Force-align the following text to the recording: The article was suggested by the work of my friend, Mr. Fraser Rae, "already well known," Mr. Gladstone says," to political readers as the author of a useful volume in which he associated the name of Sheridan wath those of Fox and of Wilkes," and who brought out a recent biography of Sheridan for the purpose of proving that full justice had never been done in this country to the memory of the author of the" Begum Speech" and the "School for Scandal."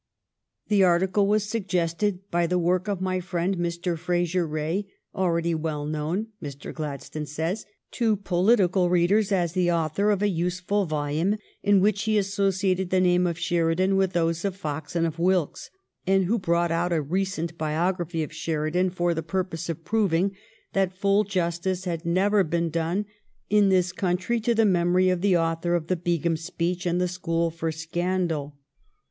The 0.67 0.83
article 0.83 1.27
was 1.27 1.43
suggested 1.47 2.21
by 2.31 2.47
the 2.47 2.57
work 2.57 2.87
of 2.87 3.01
my 3.01 3.19
friend, 3.19 3.55
Mr. 3.57 3.95
Fraser 3.95 4.47
Rae, 4.47 4.87
"already 5.13 5.53
well 5.53 5.85
known," 5.85 6.29
Mr. 6.41 6.73
Gladstone 6.73 7.27
says," 7.27 7.67
to 7.99 8.15
political 8.15 8.89
readers 8.89 9.31
as 9.31 9.53
the 9.53 9.71
author 9.71 10.09
of 10.09 10.23
a 10.23 10.27
useful 10.27 10.87
volume 10.87 11.37
in 11.61 11.81
which 11.81 12.01
he 12.05 12.17
associated 12.17 12.89
the 12.89 12.99
name 12.99 13.27
of 13.27 13.37
Sheridan 13.37 13.95
wath 13.95 14.13
those 14.13 14.43
of 14.43 14.55
Fox 14.55 14.95
and 14.95 15.05
of 15.05 15.19
Wilkes," 15.19 15.69
and 16.07 16.25
who 16.25 16.39
brought 16.39 16.71
out 16.71 16.91
a 16.91 16.99
recent 16.99 17.55
biography 17.55 18.23
of 18.23 18.33
Sheridan 18.33 18.89
for 18.89 19.13
the 19.13 19.21
purpose 19.21 19.69
of 19.69 19.85
proving 19.85 20.35
that 20.73 20.97
full 20.97 21.23
justice 21.23 21.85
had 21.85 22.07
never 22.07 22.43
been 22.43 22.71
done 22.71 23.05
in 23.51 23.69
this 23.69 23.91
country 23.91 24.39
to 24.39 24.55
the 24.55 24.65
memory 24.65 25.09
of 25.09 25.21
the 25.21 25.37
author 25.37 25.75
of 25.75 25.85
the" 25.89 25.95
Begum 26.05 26.37
Speech" 26.37 26.85
and 26.87 26.99
the 26.99 27.07
"School 27.07 27.51
for 27.51 27.71
Scandal." 27.71 28.57